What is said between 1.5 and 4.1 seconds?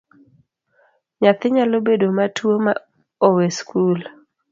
nyalo bedo matuwo ma owe skul.